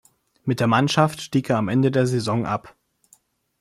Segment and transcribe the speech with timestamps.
[0.45, 2.75] Mit der Mannschaft stieg er am Ende der Saison ab.